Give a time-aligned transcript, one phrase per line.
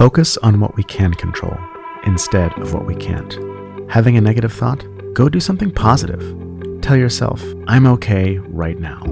[0.00, 1.58] Focus on what we can control
[2.06, 3.38] instead of what we can't.
[3.90, 4.82] Having a negative thought?
[5.12, 6.22] Go do something positive.
[6.80, 9.02] Tell yourself, I'm okay right now.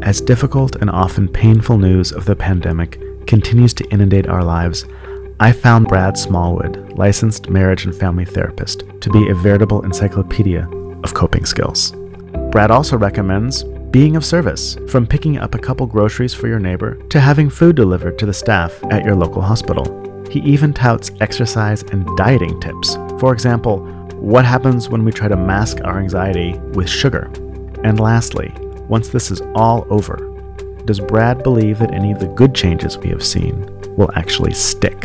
[0.00, 4.86] As difficult and often painful news of the pandemic continues to inundate our lives,
[5.38, 10.66] I found Brad Smallwood, licensed marriage and family therapist, to be a veritable encyclopedia
[11.04, 11.92] of coping skills.
[12.50, 16.94] Brad also recommends being of service, from picking up a couple groceries for your neighbor
[17.10, 20.01] to having food delivered to the staff at your local hospital.
[20.32, 22.94] He even touts exercise and dieting tips.
[23.20, 23.80] For example,
[24.14, 27.30] what happens when we try to mask our anxiety with sugar?
[27.84, 28.50] And lastly,
[28.88, 30.16] once this is all over,
[30.86, 35.04] does Brad believe that any of the good changes we have seen will actually stick?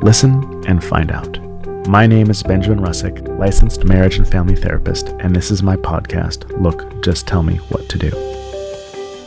[0.00, 1.38] Listen and find out.
[1.86, 6.58] My name is Benjamin Russick, licensed marriage and family therapist, and this is my podcast,
[6.58, 8.10] Look, Just Tell Me What to Do.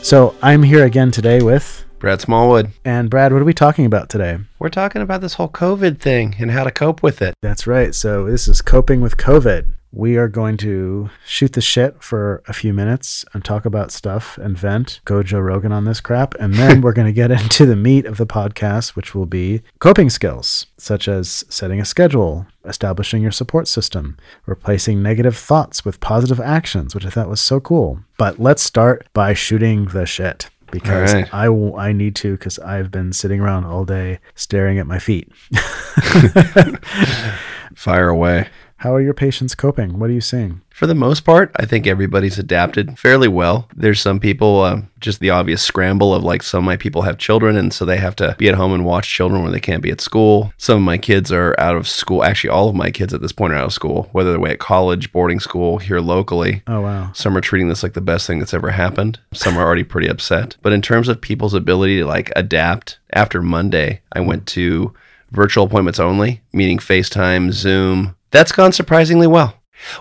[0.02, 1.84] So I'm here again today with.
[2.02, 2.72] Brad Smallwood.
[2.84, 4.38] And Brad, what are we talking about today?
[4.58, 7.36] We're talking about this whole COVID thing and how to cope with it.
[7.42, 7.94] That's right.
[7.94, 12.54] So this is coping with COVID we are going to shoot the shit for a
[12.54, 16.34] few minutes and talk about stuff and vent, go Joe Rogan on this crap.
[16.36, 19.60] And then we're going to get into the meat of the podcast, which will be
[19.78, 26.00] coping skills, such as setting a schedule, establishing your support system, replacing negative thoughts with
[26.00, 28.00] positive actions, which I thought was so cool.
[28.16, 31.32] But let's start by shooting the shit because right.
[31.32, 34.98] I, w- I need to because I've been sitting around all day staring at my
[34.98, 35.30] feet.
[37.76, 38.48] Fire away.
[38.82, 40.00] How are your patients coping?
[40.00, 40.60] What are you seeing?
[40.70, 43.68] For the most part, I think everybody's adapted fairly well.
[43.76, 47.16] There's some people, uh, just the obvious scramble of like some of my people have
[47.16, 49.84] children, and so they have to be at home and watch children when they can't
[49.84, 50.52] be at school.
[50.56, 52.24] Some of my kids are out of school.
[52.24, 54.50] Actually, all of my kids at this point are out of school, whether they're away
[54.50, 56.64] at college, boarding school, here locally.
[56.66, 57.12] Oh, wow.
[57.14, 59.20] Some are treating this like the best thing that's ever happened.
[59.32, 60.56] Some are already pretty upset.
[60.60, 64.92] But in terms of people's ability to like adapt, after Monday, I went to
[65.30, 69.54] virtual appointments only, meaning FaceTime, Zoom, that's gone surprisingly well.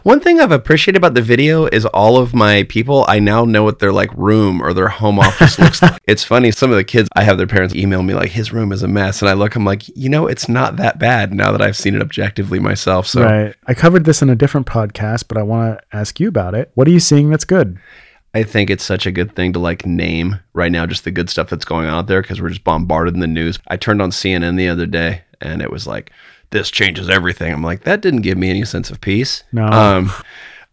[0.04, 3.64] One thing I've appreciated about the video is all of my people, I now know
[3.64, 6.00] what their like room or their home office looks like.
[6.08, 8.72] It's funny, some of the kids, I have their parents email me like his room
[8.72, 9.22] is a mess.
[9.22, 11.96] And I look, I'm like, you know, it's not that bad now that I've seen
[11.96, 13.08] it objectively myself.
[13.08, 13.56] So Right.
[13.66, 16.72] I covered this in a different podcast, but I want to ask you about it.
[16.76, 17.80] What are you seeing that's good?
[18.34, 21.30] I think it's such a good thing to like name right now just the good
[21.30, 23.60] stuff that's going on out there because we're just bombarded in the news.
[23.68, 26.12] I turned on CNN the other day and it was like
[26.52, 27.52] this changes everything.
[27.52, 29.44] I'm like, that didn't give me any sense of peace.
[29.52, 29.66] No.
[29.66, 30.12] Um,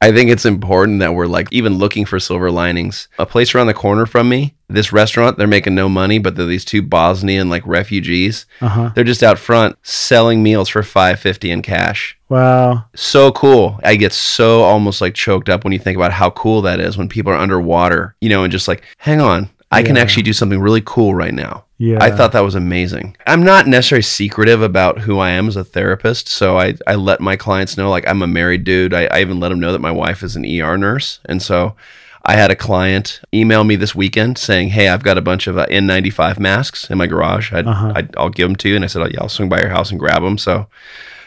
[0.01, 3.09] I think it's important that we're like even looking for silver linings.
[3.19, 6.47] A place around the corner from me, this restaurant, they're making no money, but they're
[6.47, 8.47] these two Bosnian like refugees.
[8.61, 8.93] Uh-huh.
[8.95, 12.17] They're just out front selling meals for five fifty in cash.
[12.29, 12.85] Wow.
[12.95, 13.81] So cool.
[13.83, 16.97] I get so almost like choked up when you think about how cool that is
[16.97, 19.87] when people are underwater, you know, and just like, hang on, I yeah.
[19.87, 21.65] can actually do something really cool right now.
[21.77, 21.99] Yeah.
[22.01, 23.17] I thought that was amazing.
[23.27, 26.29] I'm not necessarily secretive about who I am as a therapist.
[26.29, 28.95] So I, I let my clients know, like, I'm a married dude.
[28.95, 31.21] I, I even let them know that my wife is an ER nurse.
[31.27, 31.77] And so
[32.25, 35.57] I had a client email me this weekend saying, Hey, I've got a bunch of
[35.59, 37.53] uh, N95 masks in my garage.
[37.53, 38.29] i will uh-huh.
[38.31, 38.77] give them to you.
[38.77, 40.39] And I said, oh, Yeah, I'll swing by your house and grab them.
[40.39, 40.67] So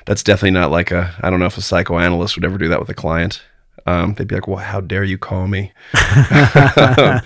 [0.05, 2.79] that's definitely not like a, I don't know if a psychoanalyst would ever do that
[2.79, 3.41] with a client.
[3.85, 5.71] Um, they'd be like, Well, how dare you call me?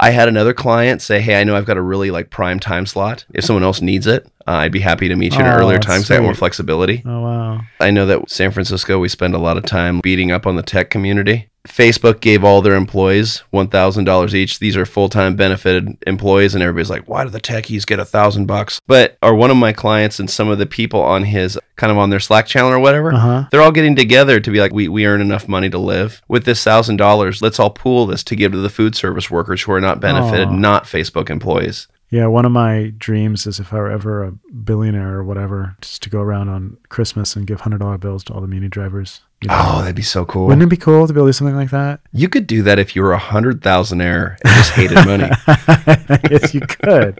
[0.00, 2.86] I had another client say, "Hey, I know I've got a really like prime time
[2.86, 3.24] slot.
[3.34, 5.58] If someone else needs it, uh, I'd be happy to meet you at an oh,
[5.58, 7.60] earlier time because I have more flexibility." Oh wow!
[7.80, 10.62] I know that San Francisco, we spend a lot of time beating up on the
[10.62, 11.48] tech community.
[11.68, 14.58] Facebook gave all their employees $1,000 each.
[14.58, 18.46] These are full-time benefited employees and everybody's like, "Why do the techies get a 1000
[18.46, 21.92] bucks?" But are one of my clients and some of the people on his kind
[21.92, 23.44] of on their Slack channel or whatever, uh-huh.
[23.50, 26.22] they're all getting together to be like, "We we earn enough money to live.
[26.28, 29.72] With this $1,000, let's all pool this to give to the food service workers who
[29.72, 30.58] are not benefited, Aww.
[30.58, 35.16] not Facebook employees." Yeah, one of my dreams is if I were ever a billionaire
[35.16, 38.40] or whatever, just to go around on Christmas and give hundred dollar bills to all
[38.40, 39.20] the muni drivers.
[39.42, 39.56] You know?
[39.58, 40.46] Oh, that'd be so cool.
[40.46, 42.00] Wouldn't it be cool to be able to do something like that?
[42.12, 45.28] You could do that if you were a hundred thousandaire and just hated money.
[46.30, 47.18] yes, you could.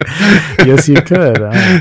[0.65, 1.41] yes, you could.
[1.41, 1.79] Uh,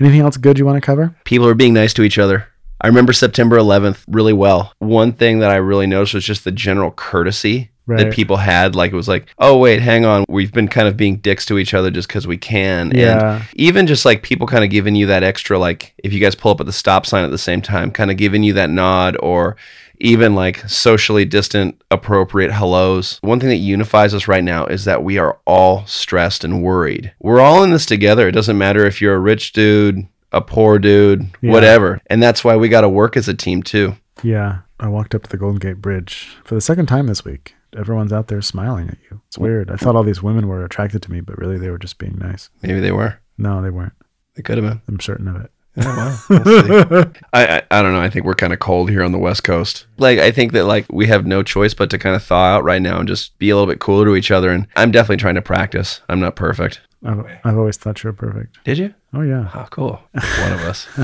[0.00, 1.14] anything else good you want to cover?
[1.24, 2.48] People are being nice to each other.
[2.80, 4.72] I remember September 11th really well.
[4.78, 7.98] One thing that I really noticed was just the general courtesy right.
[7.98, 8.76] that people had.
[8.76, 11.58] Like it was like, oh wait, hang on, we've been kind of being dicks to
[11.58, 12.92] each other just because we can.
[12.94, 13.36] Yeah.
[13.36, 16.34] And even just like people kind of giving you that extra, like if you guys
[16.34, 18.70] pull up at the stop sign at the same time, kind of giving you that
[18.70, 19.56] nod or
[20.00, 23.18] even like socially distant, appropriate hellos.
[23.22, 27.12] One thing that unifies us right now is that we are all stressed and worried.
[27.18, 28.28] We're all in this together.
[28.28, 31.50] It doesn't matter if you're a rich dude, a poor dude, yeah.
[31.50, 32.00] whatever.
[32.06, 33.96] And that's why we got to work as a team too.
[34.22, 34.58] Yeah.
[34.78, 38.12] I walked up to the Golden Gate Bridge for the second time this week everyone's
[38.12, 39.20] out there smiling at you.
[39.28, 39.70] It's weird.
[39.70, 42.18] I thought all these women were attracted to me, but really they were just being
[42.18, 42.50] nice.
[42.62, 43.18] Maybe they were.
[43.36, 43.92] No, they weren't.
[44.34, 44.80] They could have been.
[44.88, 45.50] I'm certain of it.
[45.80, 47.04] Oh, wow.
[47.32, 48.00] I, I I don't know.
[48.00, 49.86] I think we're kind of cold here on the West Coast.
[49.98, 52.64] Like I think that like we have no choice but to kind of thaw out
[52.64, 54.50] right now and just be a little bit cooler to each other.
[54.50, 56.00] And I'm definitely trying to practice.
[56.08, 56.80] I'm not perfect.
[57.04, 58.58] I've, I've always thought you were perfect.
[58.64, 58.92] Did you?
[59.14, 59.48] Oh yeah.
[59.54, 60.00] Oh, cool.
[60.12, 60.86] One of us.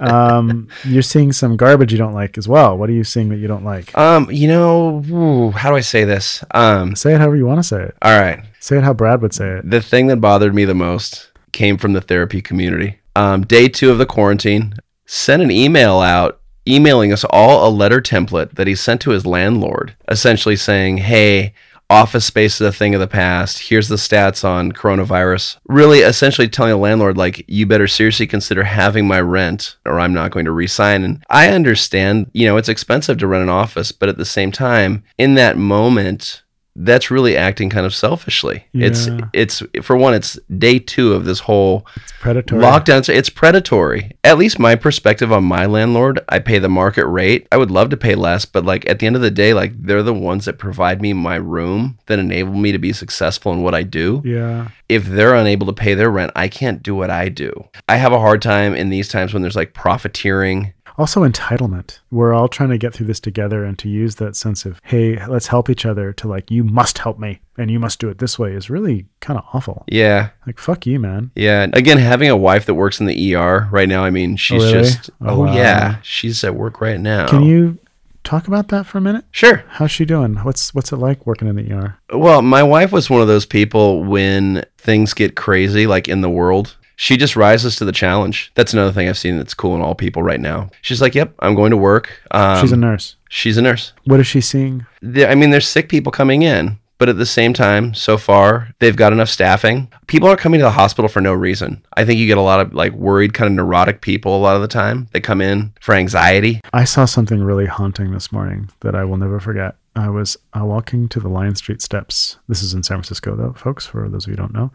[0.00, 2.76] Um, you're seeing some garbage you don't like as well.
[2.76, 3.96] What are you seeing that you don't like?
[3.96, 6.44] Um, you know, ooh, how do I say this?
[6.52, 7.96] Um, Say it however you want to say it.
[8.02, 8.40] all right.
[8.60, 9.68] Say it how Brad would say it.
[9.70, 12.98] The thing that bothered me the most came from the therapy community.
[13.16, 14.74] Um, day two of the quarantine,
[15.06, 19.24] sent an email out emailing us all a letter template that he sent to his
[19.24, 21.54] landlord, essentially saying, Hey,
[21.90, 23.58] office space is a thing of the past.
[23.60, 25.56] Here's the stats on coronavirus.
[25.66, 30.12] Really, essentially telling a landlord, like, you better seriously consider having my rent or I'm
[30.12, 31.04] not going to resign.
[31.04, 34.52] And I understand, you know, it's expensive to rent an office, but at the same
[34.52, 36.42] time, in that moment,
[36.80, 38.64] that's really acting kind of selfishly.
[38.72, 42.62] It's it's for one, it's day two of this whole It's predatory.
[42.62, 43.04] lockdown.
[43.04, 44.12] So it's predatory.
[44.22, 47.48] At least my perspective on my landlord, I pay the market rate.
[47.50, 49.72] I would love to pay less, but like at the end of the day, like
[49.82, 53.62] they're the ones that provide me my room that enable me to be successful in
[53.62, 54.22] what I do.
[54.24, 54.68] Yeah.
[54.88, 57.68] If they're unable to pay their rent, I can't do what I do.
[57.88, 60.72] I have a hard time in these times when there's like profiteering.
[60.98, 62.00] Also, entitlement.
[62.10, 65.24] We're all trying to get through this together and to use that sense of, hey,
[65.26, 68.18] let's help each other to like, you must help me and you must do it
[68.18, 69.84] this way is really kind of awful.
[69.88, 70.30] Yeah.
[70.46, 71.30] Like, fuck you, man.
[71.36, 71.68] Yeah.
[71.72, 74.72] Again, having a wife that works in the ER right now, I mean, she's really?
[74.88, 75.54] just, Oh, oh, wow.
[75.54, 77.28] yeah, she's at work right now.
[77.28, 77.78] Can you
[78.24, 79.24] talk about that for a minute?
[79.30, 79.64] Sure.
[79.68, 80.34] How's she doing?
[80.36, 81.96] What's what's it like working in the ER?
[82.12, 86.28] Well, my wife was one of those people when things get crazy, like in the
[86.30, 88.50] world, she just rises to the challenge.
[88.56, 90.68] That's another thing I've seen that's cool in all people right now.
[90.82, 93.14] She's like, "Yep, I'm going to work." Um, She's a nurse.
[93.28, 93.92] she's a nurse.
[94.04, 94.84] What is she seeing?
[95.00, 98.74] There- I mean, there's sick people coming in, but at the same time, so far
[98.80, 99.86] they've got enough staffing.
[100.08, 101.80] People are coming to the hospital for no reason.
[101.96, 104.56] I think you get a lot of like worried, kind of neurotic people a lot
[104.56, 105.06] of the time.
[105.12, 106.60] They come in for anxiety.
[106.72, 109.76] I saw something really haunting this morning that I will never forget.
[109.94, 112.38] I was uh, walking to the Lyon Street steps.
[112.48, 114.70] This is in San Francisco, though, folks, for those of you who don't know.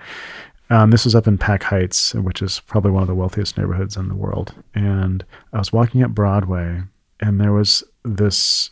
[0.73, 3.95] Um, this was up in Pac Heights, which is probably one of the wealthiest neighborhoods
[3.95, 4.55] in the world.
[4.73, 5.23] And
[5.53, 6.81] I was walking up Broadway,
[7.19, 8.71] and there was this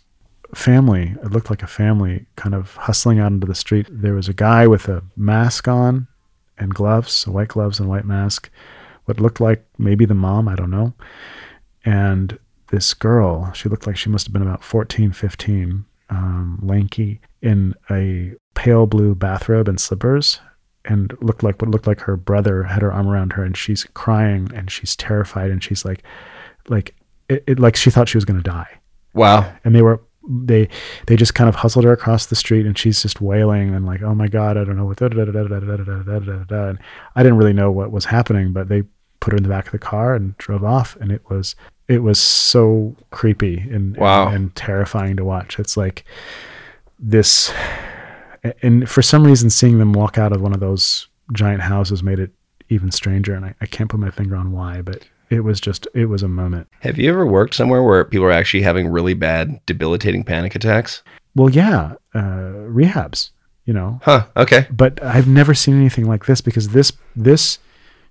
[0.55, 1.15] family.
[1.23, 3.85] It looked like a family kind of hustling out into the street.
[3.87, 6.07] There was a guy with a mask on
[6.57, 8.49] and gloves, white gloves and white mask.
[9.05, 10.95] What looked like maybe the mom, I don't know.
[11.85, 12.39] And
[12.71, 17.75] this girl, she looked like she must have been about 14, 15, um, lanky, in
[17.91, 20.39] a pale blue bathrobe and slippers,
[20.85, 23.83] and looked like what looked like her brother had her arm around her, and she's
[23.93, 26.03] crying and she's terrified, and she's like,
[26.69, 26.95] like
[27.29, 28.67] it, it like she thought she was going to die
[29.13, 29.51] Wow.
[29.63, 30.69] and they were they
[31.07, 34.03] they just kind of hustled her across the street and she's just wailing and like
[34.03, 35.99] oh my god i don't know what da, da, da, da, da, da, da, da,
[36.03, 36.67] da, da, da.
[36.69, 36.79] and
[37.15, 38.83] i didn't really know what was happening but they
[39.19, 41.55] put her in the back of the car and drove off and it was
[41.87, 44.27] it was so creepy and Wow.
[44.27, 46.05] and, and terrifying to watch it's like
[46.99, 47.51] this
[48.61, 52.19] and for some reason seeing them walk out of one of those giant houses made
[52.19, 52.31] it
[52.69, 55.87] even stranger and I, I can't put my finger on why but it was just
[55.93, 59.13] it was a moment Have you ever worked somewhere where people are actually having really
[59.13, 61.03] bad, debilitating panic attacks?
[61.35, 63.29] well yeah uh rehabs
[63.65, 64.25] you know Huh.
[64.35, 64.67] Okay.
[64.71, 67.59] but I've never seen anything like this because this this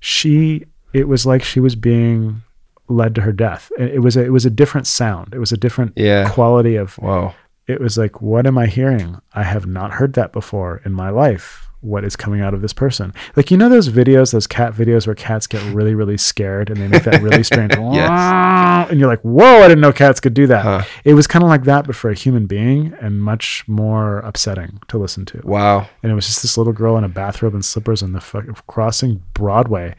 [0.00, 2.43] she it was like she was being
[2.88, 3.71] led to her death.
[3.78, 5.35] It it was a, it was a different sound.
[5.35, 6.28] It was a different Yeah.
[6.28, 6.95] quality of.
[6.97, 7.33] Whoa.
[7.71, 9.19] It was like, what am I hearing?
[9.35, 11.67] I have not heard that before in my life.
[11.83, 13.15] What is coming out of this person?
[13.37, 16.79] Like you know those videos, those cat videos where cats get really really scared and
[16.79, 17.73] they make that really strange.
[17.95, 18.91] yes.
[18.91, 19.62] And you're like, whoa!
[19.62, 20.62] I didn't know cats could do that.
[20.62, 20.83] Huh.
[21.05, 24.79] It was kind of like that, but for a human being, and much more upsetting
[24.89, 25.89] to listen to Wow.
[26.03, 28.45] and it was just this little girl in a bathrobe and slippers and the fuck,
[28.67, 29.95] crossing Broadway,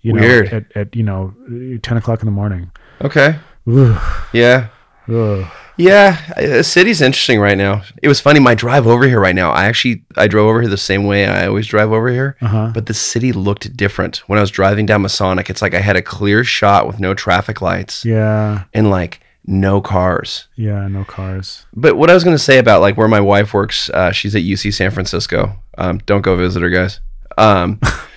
[0.00, 0.46] you know, Weird.
[0.50, 1.34] at, at you know
[1.82, 2.70] ten o'clock in the morning.
[3.02, 3.36] Okay.
[3.70, 4.00] Ugh,
[4.32, 4.68] Yeah.
[5.08, 5.46] Ugh.
[5.80, 7.82] Yeah, the city's interesting right now.
[8.02, 8.40] It was funny.
[8.40, 9.52] My drive over here right now.
[9.52, 12.72] I actually I drove over here the same way I always drive over here, Uh-huh.
[12.74, 15.48] but the city looked different when I was driving down Masonic.
[15.48, 19.80] It's like I had a clear shot with no traffic lights Yeah, and like no
[19.80, 20.48] cars.
[20.56, 21.64] yeah, no cars.
[21.72, 24.34] But what I was going to say about like where my wife works, uh, she's
[24.34, 25.54] at UC San Francisco.
[25.78, 26.98] Um, don't go visit her, guys.
[27.38, 27.78] Um,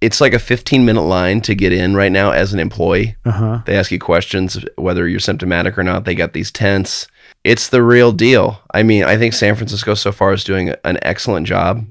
[0.00, 3.16] it's like a 15 minute line to get in right now as an employee.
[3.24, 3.58] Uh huh.
[3.66, 6.04] They ask you questions whether you're symptomatic or not.
[6.04, 7.06] They got these tents.
[7.44, 8.60] It's the real deal.
[8.72, 11.84] I mean, I think San Francisco so far is doing an excellent job.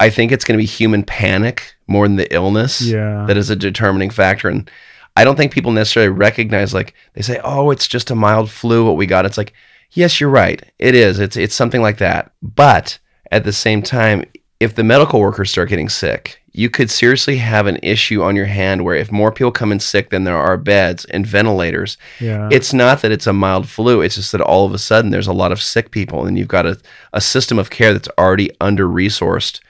[0.00, 3.24] I think it's going to be human panic more than the illness Yeah.
[3.26, 4.48] that is a determining factor.
[4.48, 4.70] And
[5.16, 8.84] I don't think people necessarily recognize like they say, "Oh, it's just a mild flu
[8.84, 9.52] what we got." It's like,
[9.92, 10.60] "Yes, you're right.
[10.78, 11.18] It is.
[11.20, 12.98] It's it's something like that." But
[13.30, 14.24] at the same time,
[14.64, 18.46] if the medical workers start getting sick, you could seriously have an issue on your
[18.46, 22.48] hand where if more people come in sick than there are beds and ventilators, Yeah.
[22.50, 24.00] it's not that it's a mild flu.
[24.00, 26.48] It's just that all of a sudden there's a lot of sick people and you've
[26.48, 26.78] got a,
[27.12, 29.60] a system of care that's already under resourced,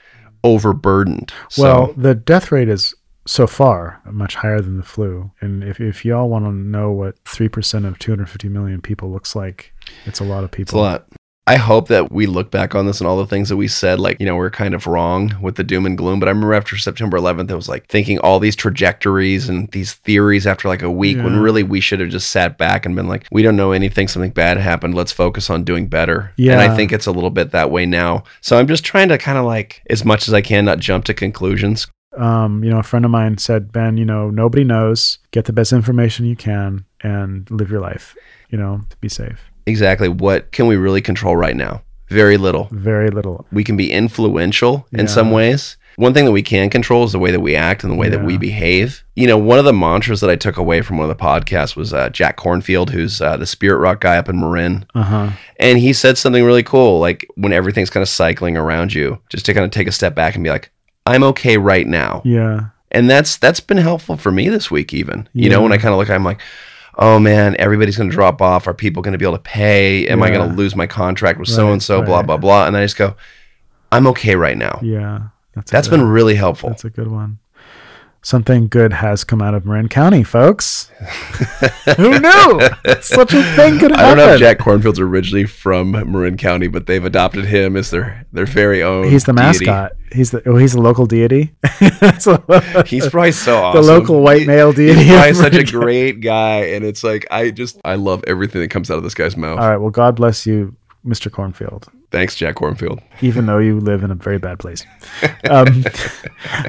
[0.43, 1.31] overburdened.
[1.49, 2.93] So, well, the death rate is
[3.25, 5.31] so far much higher than the flu.
[5.41, 9.73] And if, if y'all want to know what 3% of 250 million people looks like,
[10.05, 10.79] it's a lot of it's people.
[10.79, 11.07] a lot.
[11.47, 13.99] I hope that we look back on this and all the things that we said,
[13.99, 16.19] like, you know, we're kind of wrong with the doom and gloom.
[16.19, 19.93] But I remember after September 11th, it was like thinking all these trajectories and these
[19.93, 23.07] theories after like a week when really we should have just sat back and been
[23.07, 24.95] like, we don't know anything, something bad happened.
[24.95, 26.33] Let's focus on doing better.
[26.35, 26.53] Yeah.
[26.53, 28.23] And I think it's a little bit that way now.
[28.41, 31.05] So I'm just trying to kind of like, as much as I can, not jump
[31.05, 31.85] to conclusions.
[32.17, 35.19] Um, you know, a friend of mine said, Ben, you know, nobody knows.
[35.29, 38.15] Get the best information you can and live your life,
[38.49, 39.51] you know, to be safe.
[39.65, 40.09] Exactly.
[40.09, 41.81] What can we really control right now?
[42.09, 42.67] Very little.
[42.71, 43.45] Very little.
[43.51, 45.05] we can be influential in Yeah.
[45.05, 45.77] some ways.
[45.97, 48.09] One thing that we can control is the way that we act and the way
[48.09, 49.01] that we behave.
[49.15, 51.77] You know, one of the mantras that I took away from one of the podcasts
[51.77, 54.85] was uh, Jack Kornfield, who's uh, the Spirit Rock guy up in Marin.
[54.93, 55.29] Uh huh.
[55.57, 59.45] And he said something really cool like when everything's kind of cycling around you, just
[59.45, 60.69] to kind of take a step back and be like,
[61.05, 62.21] I'm okay right now.
[62.25, 62.65] Yeah.
[62.91, 65.29] And that's that's been helpful for me this week, even.
[65.33, 66.41] You know, when I kind of look, I'm like,
[66.97, 68.67] oh man, everybody's going to drop off.
[68.67, 70.07] Are people going to be able to pay?
[70.07, 72.01] Am I going to lose my contract with so and so?
[72.01, 72.67] Blah, blah, blah.
[72.67, 73.15] And I just go,
[73.91, 74.79] I'm okay right now.
[74.81, 75.27] Yeah.
[75.53, 76.69] That's, That's good- been really helpful.
[76.69, 77.39] That's a good one.
[78.25, 80.89] Something good has come out of Marin County, folks.
[81.95, 82.59] Who knew?
[82.99, 83.99] Such a thing could happen.
[83.99, 87.91] I don't know if Jack Kornfield's originally from Marin County, but they've adopted him as
[87.91, 89.09] their their very own.
[89.11, 89.67] He's the deity.
[89.67, 89.91] mascot.
[90.11, 91.53] He's the oh, he's a local deity.
[92.17, 92.43] So-
[92.87, 95.03] He's probably so the local white He- male deity.
[95.03, 98.61] He's probably such a Marin great guy, and it's like I just I love everything
[98.61, 99.59] that comes out of this guy's mouth.
[99.59, 99.77] All right.
[99.77, 100.75] Well, God bless you,
[101.05, 101.29] Mr.
[101.29, 101.87] Kornfield.
[102.11, 103.01] Thanks, Jack Kornfield.
[103.21, 104.85] Even though you live in a very bad place.
[105.49, 105.85] Um,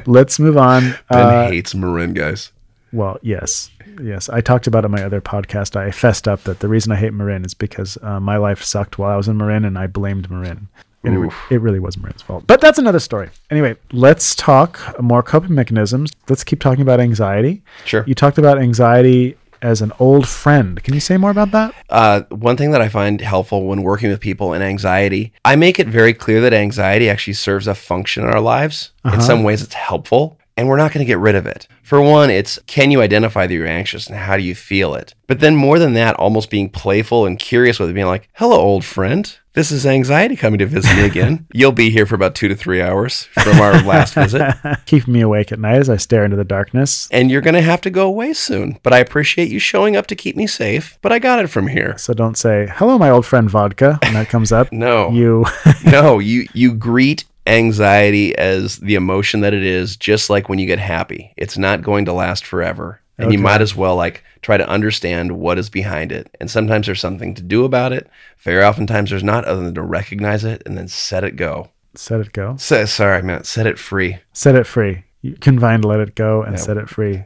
[0.05, 0.91] let's move on.
[1.09, 2.51] Ben Uh, hates Marin guys.
[2.93, 3.69] Well, yes,
[4.01, 4.29] yes.
[4.29, 5.75] I talked about it in my other podcast.
[5.75, 8.97] I fessed up that the reason I hate Marin is because uh, my life sucked
[8.99, 10.67] while I was in Marin, and I blamed Marin.
[11.03, 12.45] And it, re- it really was Marin's fault.
[12.47, 13.29] But that's another story.
[13.49, 16.11] Anyway, let's talk more coping mechanisms.
[16.29, 17.61] Let's keep talking about anxiety.
[17.85, 18.03] Sure.
[18.07, 20.81] You talked about anxiety as an old friend.
[20.83, 21.73] Can you say more about that?
[21.89, 25.79] Uh, one thing that I find helpful when working with people in anxiety, I make
[25.79, 28.91] it very clear that anxiety actually serves a function in our lives.
[29.03, 29.15] Uh-huh.
[29.15, 31.67] In some ways, it's helpful, and we're not going to get rid of it.
[31.83, 35.13] For one, it's can you identify that you're anxious and how do you feel it?
[35.27, 38.57] But then, more than that, almost being playful and curious with it, being like, hello,
[38.57, 39.37] old friend.
[39.57, 41.47] This is anxiety coming to visit me again.
[41.51, 44.53] You'll be here for about two to three hours from our last visit.
[44.85, 47.07] Keep me awake at night as I stare into the darkness.
[47.09, 48.79] And you're going to have to go away soon.
[48.83, 50.99] But I appreciate you showing up to keep me safe.
[51.01, 51.97] But I got it from here.
[51.97, 54.71] So don't say, hello, my old friend vodka, when that comes up.
[54.77, 55.09] No.
[55.09, 55.45] You,
[55.83, 60.67] no, you you greet anxiety as the emotion that it is, just like when you
[60.67, 61.33] get happy.
[61.35, 63.01] It's not going to last forever.
[63.19, 66.35] And you might as well like try to understand what is behind it.
[66.39, 68.07] And sometimes there's something to do about it.
[68.39, 71.69] Very oftentimes there's not other than to recognize it and then set it go.
[71.95, 72.55] set it go.
[72.57, 74.19] Say, sorry, man, set it free.
[74.33, 75.03] Set it free.
[75.23, 76.61] You confined, let it go, and Yeah.
[76.61, 77.23] set it free.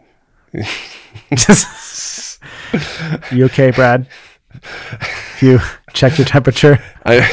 [3.31, 4.07] you okay, Brad?
[5.41, 5.59] You
[5.93, 6.77] check your temperature.
[7.03, 7.27] I,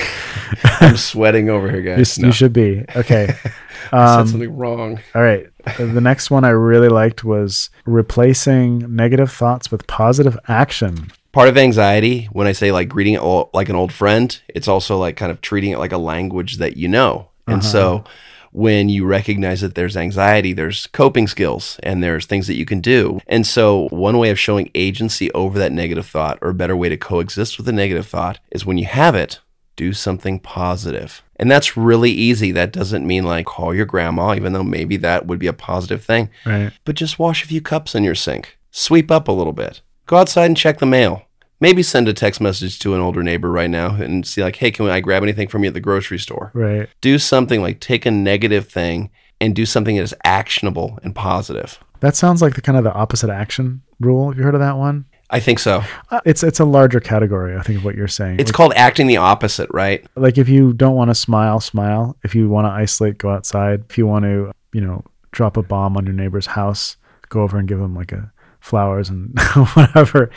[0.81, 2.00] I'm sweating over here, guys.
[2.00, 3.35] s- No, you should be okay.
[3.93, 5.00] I said Um, something wrong.
[5.14, 5.47] all right.
[5.78, 11.12] The next one I really liked was replacing negative thoughts with positive action.
[11.33, 14.67] part of anxiety when i say like greeting it all, like an old friend it's
[14.67, 18.02] also like kind of treating it like a language that you know and so
[18.50, 22.81] when you recognize that there's anxiety there's coping skills and there's things that you can
[22.81, 26.76] do and so one way of showing agency over that negative thought or a better
[26.76, 29.38] way to coexist with a negative thought is when you have it
[29.79, 34.53] do something positive and that's really easy that doesn't mean like call your grandma even
[34.53, 36.71] though maybe that would be a positive thing Right.
[36.85, 38.59] but just wash a few cups in your sink.
[38.71, 39.81] Sweep up a little bit.
[40.07, 41.23] Go outside and check the mail.
[41.61, 44.71] Maybe send a text message to an older neighbor right now and see, like, hey,
[44.71, 46.51] can I grab anything from you at the grocery store?
[46.55, 46.89] Right.
[47.01, 51.79] Do something like take a negative thing and do something that is actionable and positive.
[52.01, 54.29] That sounds like the kind of the opposite action rule.
[54.29, 55.07] Have you heard of that one?
[55.31, 55.83] I think so.
[56.11, 57.57] Uh, It's it's a larger category.
[57.57, 58.41] I think of what you're saying.
[58.41, 60.07] It's Like- called acting the opposite, right?
[60.17, 62.17] like if you don't want to smile, smile.
[62.25, 63.85] If you want to isolate, go outside.
[63.91, 66.97] If you want to, you know, drop a bomb on your neighbor's house,
[67.29, 69.39] go over and give them like a flowers and
[69.75, 70.31] whatever.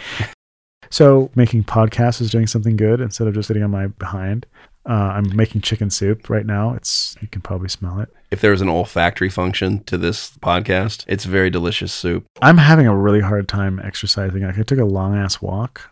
[0.89, 4.45] So making podcasts is doing something good instead of just sitting on my behind.
[4.89, 6.73] Uh, I'm making chicken soup right now.
[6.73, 8.09] It's you can probably smell it.
[8.31, 12.25] If there was an olfactory function to this podcast, it's very delicious soup.
[12.41, 14.41] I'm having a really hard time exercising.
[14.43, 15.89] Like I took a long ass walk,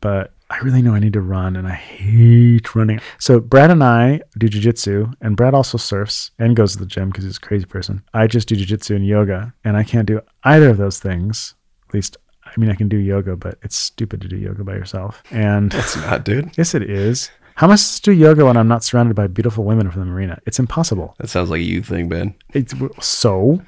[0.00, 3.00] but I really know I need to run and I hate running.
[3.18, 7.08] So Brad and I do jujitsu and Brad also surfs and goes to the gym
[7.08, 8.02] because he's a crazy person.
[8.12, 11.54] I just do jujitsu and yoga and I can't do either of those things.
[11.88, 14.74] At least, I mean, I can do yoga, but it's stupid to do yoga by
[14.74, 15.22] yourself.
[15.30, 16.50] And It's not, dude.
[16.58, 17.30] yes, it is.
[17.56, 20.00] How am I supposed to do yoga when I'm not surrounded by beautiful women from
[20.00, 20.38] the marina?
[20.46, 21.14] It's impossible.
[21.18, 22.34] That sounds like a you thing, Ben.
[22.54, 23.60] It's so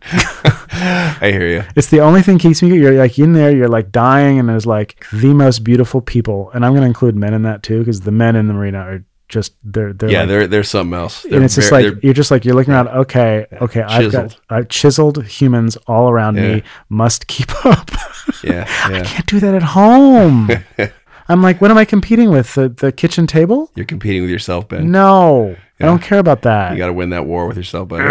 [0.02, 1.64] I hear you.
[1.76, 2.76] It's the only thing keeps me.
[2.78, 3.54] You're like in there.
[3.54, 7.16] You're like dying, and there's like the most beautiful people, and I'm going to include
[7.16, 10.20] men in that too, because the men in the marina are just they're they're Yeah,
[10.20, 11.24] like, they're they're something else.
[11.24, 12.88] and it's just like you're just like you're looking around.
[12.88, 14.40] Okay, okay, I've got Chiseled.
[14.50, 16.54] I've chiseled humans all around Yeah.
[16.56, 16.62] me.
[16.88, 17.90] Must keep up.
[18.44, 19.02] yeah, yeah.
[19.04, 20.48] Can't do that at home.
[21.28, 22.54] I'm like, what am I competing with?
[22.54, 23.70] The the kitchen table?
[23.74, 24.90] You're competing with yourself, Ben.
[24.90, 26.72] No, I don't care about that.
[26.72, 28.04] You got to win that war with yourself, buddy.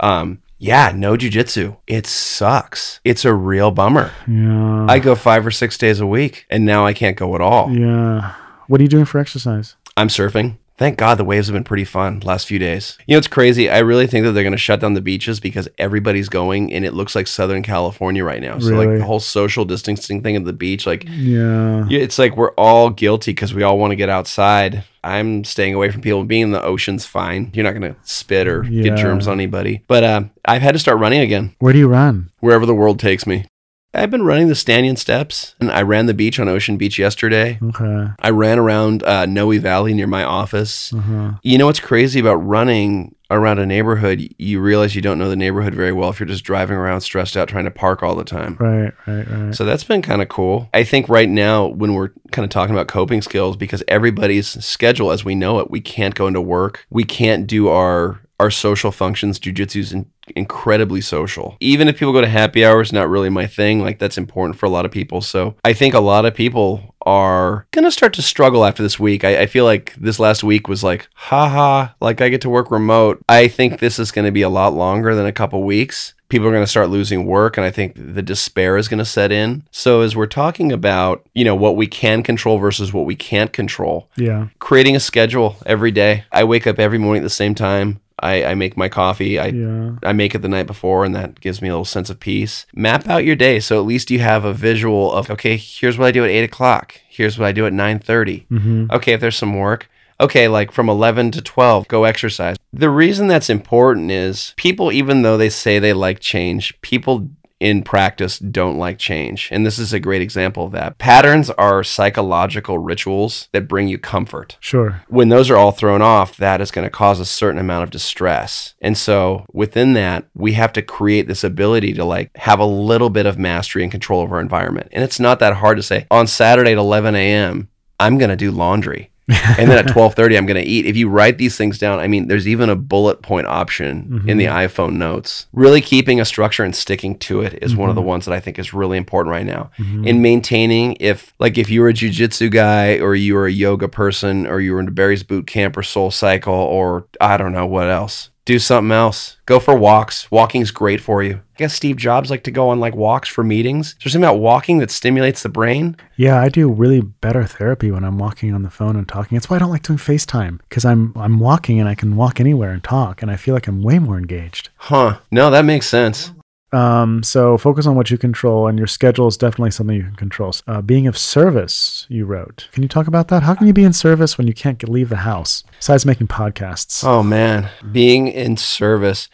[0.00, 1.76] um, yeah, no jujitsu.
[1.86, 3.00] It sucks.
[3.04, 4.10] It's a real bummer.
[4.26, 7.40] yeah, I go five or six days a week, and now I can't go at
[7.40, 7.70] all.
[7.70, 8.34] yeah.
[8.66, 9.76] What are you doing for exercise?
[9.96, 10.56] I'm surfing.
[10.76, 12.98] Thank God the waves have been pretty fun last few days.
[13.06, 13.70] You know, it's crazy.
[13.70, 16.84] I really think that they're going to shut down the beaches because everybody's going, and
[16.84, 18.58] it looks like Southern California right now.
[18.58, 22.50] So, like the whole social distancing thing at the beach, like Yeah, it's like we're
[22.52, 24.82] all guilty because we all want to get outside.
[25.04, 26.24] I'm staying away from people.
[26.24, 27.50] Being in the ocean's fine.
[27.54, 28.82] You're not going to spit or Yeah.
[28.84, 29.82] get germs on anybody.
[29.86, 32.30] But uh, I've had to start running again where do you run?
[32.40, 33.44] wherever the world takes me.
[33.94, 37.58] I've been running the Stannion Steps, and I ran the beach on Ocean Beach yesterday.
[37.62, 38.08] Okay.
[38.18, 40.92] I ran around uh, Noe Valley near my office.
[40.92, 41.32] Uh-huh.
[41.42, 44.28] You know what's crazy about running around a neighborhood?
[44.38, 47.36] You realize you don't know the neighborhood very well if you're just driving around stressed
[47.36, 48.56] out trying to park all the time.
[48.58, 49.54] Right, right, right.
[49.54, 50.68] So that's been kind of cool.
[50.74, 55.12] I think right now, when we're kind of talking about coping skills, because everybody's schedule
[55.12, 58.90] as we know it, we can't go into work, we can't do our our social
[58.90, 59.38] functions.
[59.38, 61.56] Jujitsu's in, incredibly social.
[61.60, 63.80] Even if people go to happy hours, not really my thing.
[63.80, 65.20] Like that's important for a lot of people.
[65.20, 69.24] So I think a lot of people are gonna start to struggle after this week.
[69.24, 72.70] I, I feel like this last week was like, haha, like I get to work
[72.70, 73.22] remote.
[73.28, 76.52] I think this is gonna be a lot longer than a couple weeks people are
[76.52, 79.62] going to start losing work and i think the despair is going to set in
[79.70, 83.52] so as we're talking about you know what we can control versus what we can't
[83.52, 84.48] control yeah.
[84.58, 88.44] creating a schedule every day i wake up every morning at the same time i,
[88.44, 89.92] I make my coffee I, Yeah.
[90.02, 92.66] I make it the night before and that gives me a little sense of peace
[92.74, 96.06] map out your day so at least you have a visual of okay here's what
[96.06, 98.86] i do at 8 o'clock here's what i do at 9.30 Mm-hmm.
[98.92, 99.88] okay, if there's some work,
[100.20, 102.56] okay, like from 11 to 12, go exercise.
[102.72, 107.28] The reason that's important is people, even though they say they like change, people
[107.60, 109.48] in practice don't like change.
[109.50, 110.98] And this is a great example of that.
[110.98, 114.56] Patterns are psychological rituals that bring you comfort.
[114.60, 115.02] Sure.
[115.08, 117.90] When those are all thrown off, that is going to cause a certain amount of
[117.90, 118.74] distress.
[118.80, 123.10] And so within that, we have to create this ability to like have a little
[123.10, 124.88] bit of mastery and control over our environment.
[124.92, 127.68] And it's not that hard to say on Saturday at 11 a.m.,
[128.00, 129.10] I'm going to do laundry.
[129.28, 130.86] And then at 12:30 I'm going to eat.
[130.86, 134.28] If you write these things down, I mean there's even a bullet point option mm-hmm.
[134.28, 135.46] in the iPhone notes.
[135.52, 138.08] Really keeping a structure and sticking to it is one of the mm-hmm.
[138.08, 139.70] ones that I think is really important right now.
[139.78, 140.06] Mm-hmm.
[140.06, 143.88] In maintaining if like if you were a jujitsu guy or you were a yoga
[143.88, 147.66] person or you were into Barry's boot camp or soul cycle or I don't know
[147.66, 148.30] what else.
[148.44, 149.38] Do something else.
[149.46, 150.30] Go for walks.
[150.30, 151.36] Walking's great for you.
[151.36, 153.88] I guess Steve Jobs liked to go on like walks for meetings.
[153.88, 155.96] Is there something about walking that stimulates the brain?
[156.16, 159.36] Yeah, I do really better therapy when I'm walking on the phone and talking.
[159.36, 162.38] That's why I don't like doing FaceTime because I'm I'm walking and I can walk
[162.38, 164.68] anywhere and talk, and I feel like I'm way more engaged.
[164.76, 165.18] Huh.
[165.30, 166.32] No, that makes sense.
[166.74, 170.16] Um, so focus on what you control, and your schedule is definitely something you can
[170.16, 170.52] control.
[170.66, 172.68] Uh, being of service, you wrote.
[172.72, 173.42] Can you talk about that?
[173.44, 176.26] How can you be in service when you can't get- leave the house besides making
[176.28, 177.04] podcasts?
[177.04, 179.28] Oh man, being in service.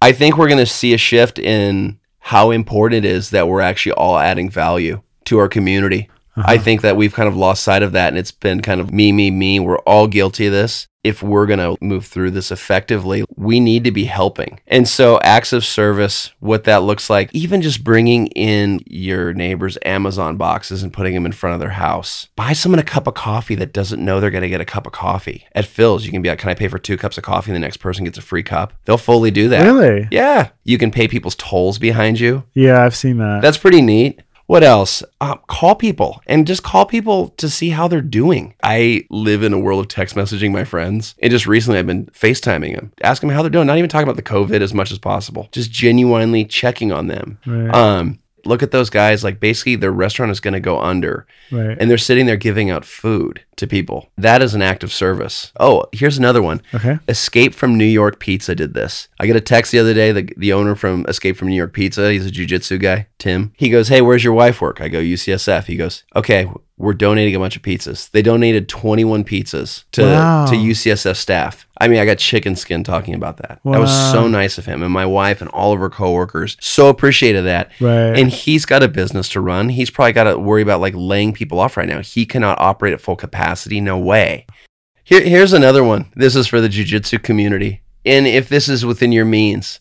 [0.00, 3.60] I think we're going to see a shift in how important it is that we're
[3.60, 6.08] actually all adding value to our community.
[6.36, 8.90] I think that we've kind of lost sight of that and it's been kind of
[8.92, 9.60] me, me, me.
[9.60, 10.88] We're all guilty of this.
[11.04, 14.60] If we're going to move through this effectively, we need to be helping.
[14.68, 19.76] And so, acts of service, what that looks like, even just bringing in your neighbor's
[19.84, 22.28] Amazon boxes and putting them in front of their house.
[22.36, 24.86] Buy someone a cup of coffee that doesn't know they're going to get a cup
[24.86, 25.46] of coffee.
[25.54, 27.50] At Philz, you can be like, Can I pay for two cups of coffee?
[27.50, 28.72] And the next person gets a free cup.
[28.84, 29.64] They'll fully do that.
[29.64, 30.08] Really?
[30.12, 30.50] Yeah.
[30.62, 32.44] You can pay people's tolls behind you.
[32.54, 33.42] Yeah, I've seen that.
[33.42, 34.20] That's pretty neat.
[34.52, 35.02] What else?
[35.18, 38.54] Uh, call people and just call people to see how they're doing.
[38.62, 41.14] I live in a world of text messaging my friends.
[41.22, 43.66] And just recently, I've been FaceTiming them, asking them how they're doing.
[43.66, 47.38] Not even talking about the COVID as much as possible, just genuinely checking on them.
[47.46, 47.74] Right.
[47.74, 49.24] Um, look at those guys.
[49.24, 51.76] Like, basically, their restaurant is going to go under right.
[51.78, 54.10] and they're sitting there giving out food to people.
[54.16, 55.52] That is an act of service.
[55.60, 56.62] Oh, here's another one.
[56.74, 56.98] okay.
[57.08, 59.08] Escape from New York Pizza did this.
[59.20, 60.12] I got a text the other day.
[60.12, 63.52] The, the owner from Escape from New York Pizza, he's a jujitsu guy, Tim.
[63.56, 64.80] He goes, Hey, where's your wife work?
[64.80, 65.64] I go, UCSF.
[65.64, 66.50] He goes, Okay,
[66.82, 68.10] were donating a bunch of pizzas.
[68.10, 70.46] They donated 21 pizzas to, Wow.
[70.46, 71.64] to UCSF staff.
[71.80, 73.60] I mean, I got chicken skin talking about that.
[73.64, 74.82] That was so nice of him.
[74.82, 77.70] And my wife and all of her coworkers so appreciated that.
[77.80, 78.18] Right.
[78.18, 79.68] And he's got a business to run.
[79.68, 82.00] He's probably got to worry about like laying people off right now.
[82.00, 83.80] He cannot operate at full capacity.
[83.80, 84.46] No way.
[85.04, 86.10] Here, here's another one.
[86.16, 87.82] This is for the jujitsu community.
[88.04, 89.78] And if this is within your means,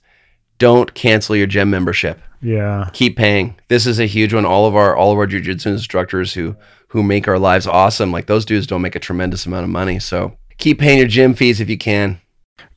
[0.59, 2.89] don't cancel your gym membership yeah.
[2.93, 3.55] keep paying.
[3.67, 4.45] This is a huge one.
[4.45, 6.55] All of our all of our jujitsu instructors who
[6.91, 9.97] who make our lives awesome, like those dudes don't make a tremendous amount of money.
[9.97, 12.19] So keep paying your gym fees if you can.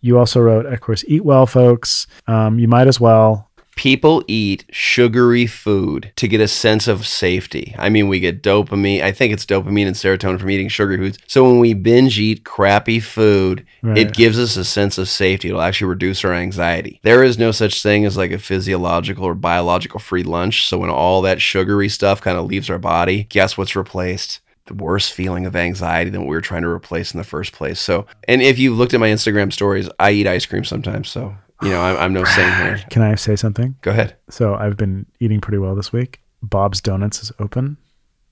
[0.03, 2.07] You also wrote, of course, eat well, folks.
[2.29, 3.51] Um, you might as well.
[3.77, 7.75] People eat sugary food to get a sense of safety.
[7.79, 9.03] I mean, we get dopamine.
[9.03, 11.19] I think it's dopamine and serotonin from eating sugary foods.
[11.27, 13.99] So when we binge eat crappy food, Right.
[13.99, 15.49] it gives us a sense of safety.
[15.49, 17.01] It'll actually reduce our anxiety.
[17.03, 20.67] There is no such thing as like a physiological or biological free lunch.
[20.69, 24.41] So when all that sugary stuff kind of leaves our body, guess what's replaced?
[24.67, 27.53] The worst feeling of anxiety than what we were trying to replace in the first
[27.53, 27.79] place.
[27.79, 31.11] So, and if you've looked at my Instagram stories, I eat ice cream sometimes.
[31.11, 32.79] So, you know, I'm, I'm no saint here.
[32.91, 33.77] Can I say something?
[33.83, 34.17] Go ahead.
[34.31, 36.21] So I've been eating pretty well this week.
[36.43, 37.77] Bob's Donuts is open,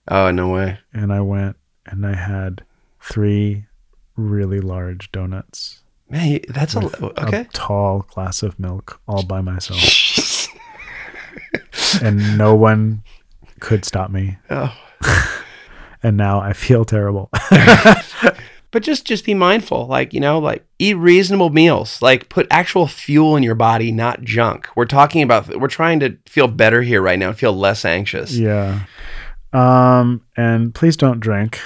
[0.08, 0.78] Oh, no way.
[0.92, 1.56] and I went
[1.86, 2.62] and I had
[3.00, 3.66] three
[4.16, 5.82] really large donuts.
[6.10, 6.80] Man, that's a,
[7.22, 7.40] okay.
[7.40, 10.48] A tall glass of milk all by myself,
[12.02, 13.02] and no one
[13.60, 14.36] could stop me.
[14.50, 14.76] oh.
[16.04, 17.30] And now I feel terrible.
[18.72, 22.86] But just just be mindful, like you know, like eat reasonable meals, like put actual
[22.88, 24.66] fuel in your body, not junk.
[24.74, 28.36] We're talking about we're trying to feel better here right now, feel less anxious.
[28.36, 28.80] yeah.
[29.52, 31.60] Um, and please don't drink.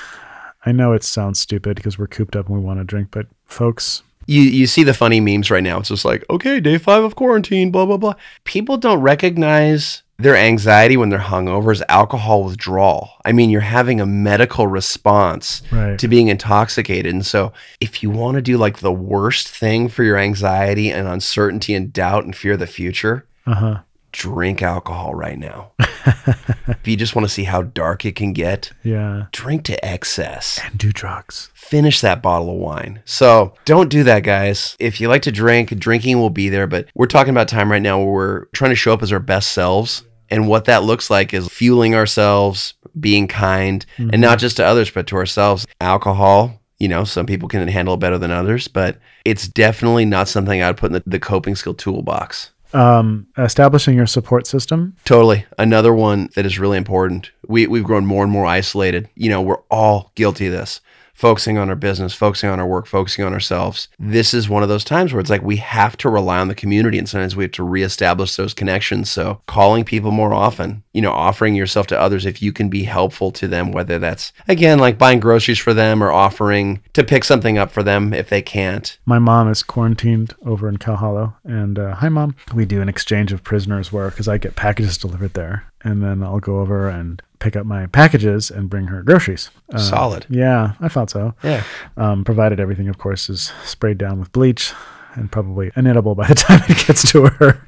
[0.65, 3.27] I know it sounds stupid because we're cooped up and we want to drink, but
[3.45, 5.79] folks, You you see the funny memes right now.
[5.79, 8.15] It's just like, okay, day five of quarantine, blah blah blah.
[8.43, 13.11] People don't recognize their anxiety when they're hungover is alcohol withdrawal.
[13.25, 15.99] I mean, you're having a medical response right?
[15.99, 17.13] to being intoxicated.
[17.13, 21.07] And so, if you want to do like the worst thing for your anxiety and
[21.07, 23.79] uncertainty and doubt and fear of the future, Uh huh.
[24.17, 25.73] Drink alcohol right now.
[25.79, 29.27] if you just want to see how dark it can get, Yeah.
[29.31, 30.59] drink to excess.
[30.65, 31.51] And do drugs.
[31.55, 33.03] Finish that bottle of wine.
[33.05, 34.75] So don't do that, guys.
[34.79, 36.67] If you like to drink, drinking will be there.
[36.67, 39.21] But we're talking about time right now where we're trying to show up as our
[39.21, 40.03] best selves.
[40.31, 44.21] And what that looks like is fueling ourselves, being kind, and mm-hmm.
[44.21, 45.67] not just to others, but to ourselves.
[45.81, 50.27] Alcohol, you know, some people can handle it better than others, but it's definitely not
[50.29, 52.51] something I'd put in the, the coping skill toolbox.
[52.73, 54.97] Um, establishing your support system.
[55.05, 55.47] Totally.
[55.59, 57.31] Another one that is really important.
[57.47, 59.09] We, we've grown more and more isolated.
[59.15, 60.81] You know, we're all guilty of this.
[61.17, 63.89] Focusing on our business, focusing on our work, focusing on ourselves.
[63.99, 66.55] This is one of those times where it's like we have to rely on the
[66.55, 69.11] community and sometimes we have to reestablish those connections.
[69.11, 72.85] So, calling people more often, you know, offering yourself to others if you can be
[72.85, 77.25] helpful to them, whether that's again like buying groceries for them or offering to pick
[77.25, 78.99] something up for them if they can't.
[79.07, 82.37] My mom is quarantined over in Cow Hollow, and uh, hi, mom.
[82.55, 86.23] We do an exchange of prisoners where, because I get packages delivered there, and then
[86.23, 89.51] I'll go over and pick up my packages and bring her groceries.
[89.73, 90.27] Uh, Solid.
[90.29, 91.35] Yeah, I thought so.
[91.43, 91.63] Yeah.
[91.97, 94.73] Um, provided everything, of course, is sprayed down with bleach
[95.15, 97.65] and probably inedible by the time it gets to her.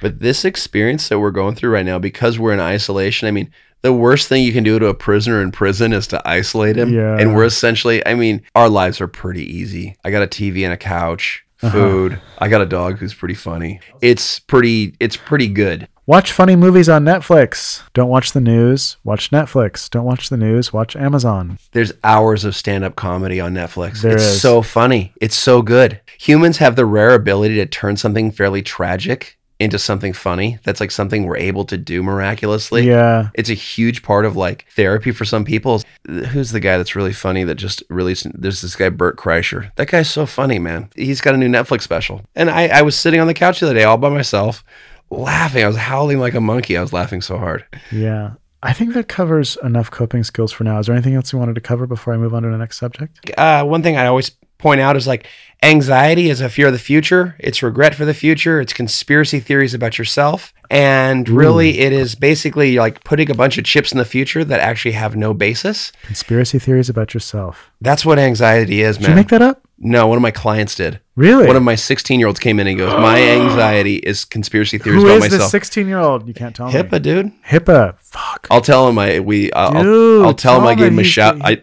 [0.00, 3.50] But this experience that we're going through right now, because we're in isolation, I mean,
[3.82, 6.92] the worst thing you can do to a prisoner in prison is to isolate him.
[6.92, 7.18] Yeah.
[7.18, 9.94] And we're essentially, I mean, our lives are pretty easy.
[10.04, 11.70] I got a TV and a couch, Uh-huh.
[11.70, 12.20] food.
[12.38, 13.80] I got a dog who's pretty funny.
[14.02, 15.88] It's pretty, it's pretty good.
[16.08, 17.82] Watch funny movies on Netflix.
[17.92, 18.96] Don't watch the news.
[19.02, 19.90] Watch Netflix.
[19.90, 20.72] Don't watch the news.
[20.72, 21.58] Watch Amazon.
[21.72, 24.02] There's hours of stand up comedy on Netflix.
[24.02, 24.40] There it's is.
[24.40, 25.12] so funny.
[25.20, 26.00] It's so good.
[26.20, 30.58] Humans have the rare ability to turn something fairly tragic into something funny.
[30.64, 32.86] That's like something we're able to do miraculously.
[32.86, 33.30] Yeah.
[33.34, 35.82] It's a huge part of like therapy for some people.
[36.06, 38.26] Who's the guy that's really funny that just released?
[38.34, 39.70] There's this guy, Bert Kreischer.
[39.76, 40.90] That guy's so funny, man.
[40.94, 42.22] He's got a new Netflix special.
[42.34, 44.62] And I, I was sitting on the couch the other day all by myself,
[45.10, 45.64] laughing.
[45.64, 46.76] I was howling like a monkey.
[46.76, 47.64] I was laughing so hard.
[47.90, 48.32] Yeah.
[48.62, 50.78] I think that covers enough coping skills for now.
[50.78, 52.78] Is there anything else you wanted to cover before I move on to the next
[52.78, 53.30] subject?
[53.38, 55.26] Uh, one thing I always point out is like
[55.62, 57.36] anxiety is a fear of the future.
[57.38, 58.60] It's regret for the future.
[58.60, 60.52] It's conspiracy theories about yourself.
[60.70, 64.60] And really, it is basically like putting a bunch of chips in the future that
[64.60, 65.92] actually have no basis.
[66.02, 67.70] Conspiracy theories about yourself.
[67.80, 69.62] That's what anxiety is, Did you make that up?
[69.78, 71.00] No, one of my clients did.
[71.16, 71.46] Really?
[71.46, 75.02] One of my 16 year olds came in and goes, My anxiety is conspiracy theories
[75.02, 76.26] Who about is this 16 year old?
[76.26, 76.72] You can't tell me.
[76.72, 77.42] HIPAA, dude.
[77.44, 77.98] HIPAA.
[77.98, 78.48] Fuck.
[78.50, 81.36] I'll tell him I we I'll, Dude, I'll, tell him I gave him a shout.
[81.42, 81.62] I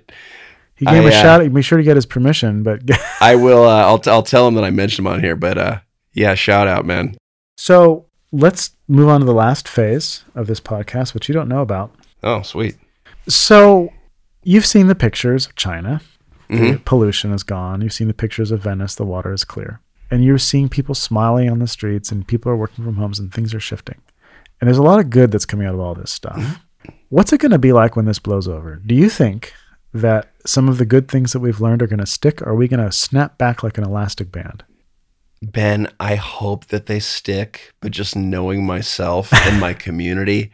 [0.84, 1.54] He gave him a I, uh, shout.
[1.54, 2.82] Be sure to get his permission, but
[3.22, 5.36] I will uh, I'll I'll tell him that I mentioned him on here.
[5.36, 5.80] But uh,
[6.13, 7.15] yeah, shout out, man.
[7.58, 11.62] so let's move on to the last phase of this podcast, which you don't know
[11.62, 11.93] about.
[12.24, 12.76] Oh, sweet.
[13.28, 13.91] So
[14.46, 16.02] You've seen the pictures of China.
[16.50, 16.84] The Mhm.
[16.84, 17.80] pollution is gone.
[17.80, 18.93] You've seen the pictures of Venice.
[18.96, 19.80] The water is clear.
[20.12, 23.34] And you're seeing people smiling on the streets and people are working from homes and
[23.34, 24.02] things are shifting.
[24.60, 26.60] And there's a lot of good that's coming out of all this stuff.
[27.08, 28.82] What's it going to be like when this blows over?
[28.86, 29.54] Do you think
[29.93, 32.41] that some of the good things that we've learned are going to stick?
[32.41, 34.63] Or are we going to snap back like an elastic band?
[35.41, 40.51] Ben, I hope that they stick, but just knowing myself and my community,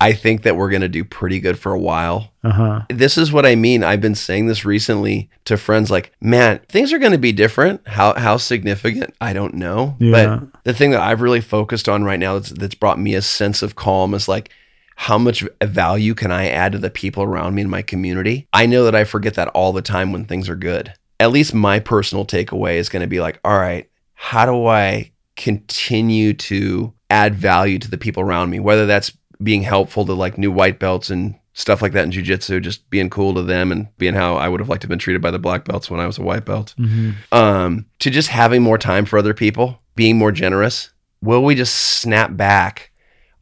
[0.00, 2.32] I think that we're going to do pretty good for a while.
[2.42, 2.82] Uh huh.
[2.88, 3.84] This is what I mean.
[3.84, 7.86] I've been saying this recently to friends like, man, things are going to be different.
[7.86, 9.14] How how significant?
[9.20, 9.96] I don't know.
[9.98, 10.10] Yeah.
[10.40, 13.22] But the thing that I've really focused on right now that's, that's brought me a
[13.22, 14.50] sense of calm is like
[14.96, 18.46] how much value can I add to the people around me in my community?
[18.52, 20.92] I know that I forget that all the time when things are good.
[21.20, 25.12] At least my personal takeaway is going to be like, all right, how do I
[25.36, 28.60] continue to add value to the people around me?
[28.60, 32.60] Whether that's being helpful to like new white belts and stuff like that in jujitsu,
[32.62, 34.98] just being cool to them and being how I would have liked to have been
[34.98, 38.28] treated by the black belts when I was a white belt hmm um, to just
[38.28, 40.90] having more time for other people, being more generous?
[41.22, 42.90] Will we just snap back?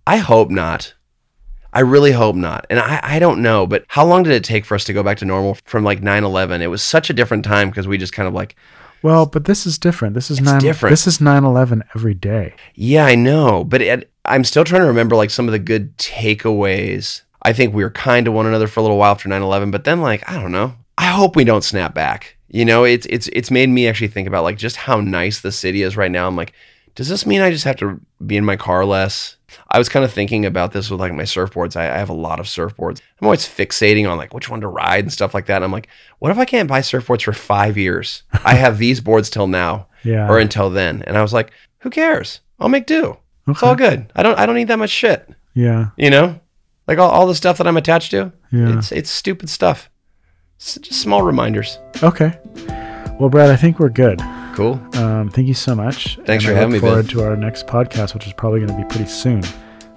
[0.07, 0.95] I hope not.
[1.73, 2.67] I really hope not.
[2.71, 5.03] And I, I don't know, but how long did it take for us to go
[5.03, 6.61] back to normal from like 9 11?
[6.63, 8.55] It was such a different time because we just kind of like,
[9.03, 10.15] Well, but this is different.
[10.15, 10.61] This is nine.
[10.61, 10.93] different.
[10.93, 12.55] This is 9/11 every day.
[12.75, 13.65] yeah, I know.
[13.65, 15.97] But it, I'm still trying to remember like some of the good
[16.43, 17.23] takeaways.
[17.43, 19.71] I think we were kind to one another for a little while after 9 11,
[19.71, 20.75] but then like, I don't know.
[20.99, 22.37] I hope we don't snap back.
[22.49, 25.51] You know, it's it's it's made me actually think about like just how nice the
[25.51, 26.29] city is right now.
[26.29, 26.53] I'm like,
[26.95, 29.37] does this mean I just have to be in my car less?
[29.69, 31.77] I was kind of thinking about this with like my surfboards.
[31.77, 33.01] I, I have a lot of surfboards.
[33.21, 35.57] I'm always fixating on like which one to ride and stuff like that.
[35.57, 38.23] And I'm like, what if I can't buy surfboards for five years?
[38.45, 40.29] I have these boards till now Yeah.
[40.29, 41.03] or until then.
[41.07, 41.51] And I was like,
[41.81, 42.41] who cares?
[42.61, 43.17] I'll make do.
[43.49, 44.11] It's all good.
[44.15, 45.29] I don't I don't need that much shit.
[45.55, 45.89] Yeah.
[45.97, 46.39] You know?
[46.87, 48.33] Like all, all the stuff that I'm attached to.
[48.53, 48.79] Yeah.
[48.79, 49.91] It's it's stupid stuff.
[50.57, 51.79] It's just small reminders.
[52.03, 52.39] Okay.
[53.19, 54.21] Well, Brad, I think we're good.
[54.55, 54.81] Cool.
[54.95, 56.17] Um, thank you so much.
[56.27, 56.91] Thanks And for I having look me, Ben.
[56.91, 59.43] forward to our next podcast, which is probably going to be pretty soon.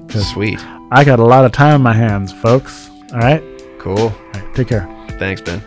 [0.09, 0.59] Sweet.
[0.91, 2.89] I got a lot of time on my hands, folks.
[3.11, 3.43] All right.
[3.79, 3.97] Cool.
[3.99, 4.55] All right.
[4.55, 4.87] Take care.
[5.19, 5.61] Thanks, Ben.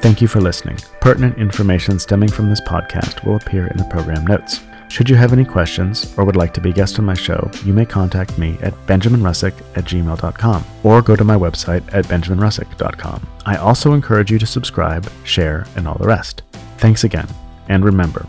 [0.00, 0.78] Thank you for listening.
[1.00, 4.60] Pertinent information stemming from this podcast will appear in the program notes.
[4.88, 7.48] Should you have any questions or would like to be a guest on my show,
[7.64, 13.26] you may contact me at benjaminrussick at gmail.com or go to my website at benjaminrussick.com.
[13.46, 16.42] I also encourage you to subscribe, share, and all the rest.
[16.78, 17.26] Thanks again.
[17.68, 18.26] And remember,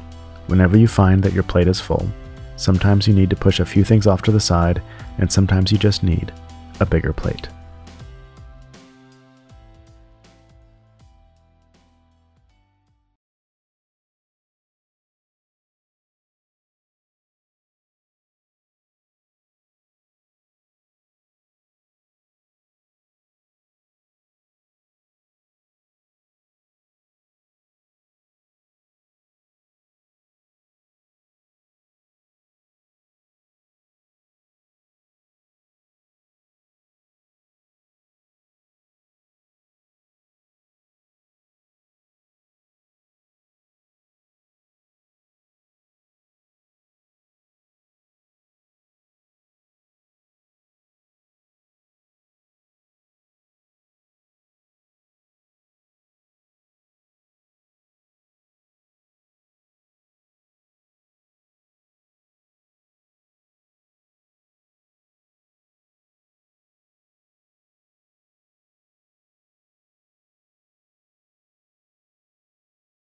[0.48, 2.08] whenever you find that your plate is full,
[2.56, 4.82] sometimes you need to push a few things off to the side,
[5.18, 6.32] and sometimes you just need
[6.80, 7.48] a bigger plate.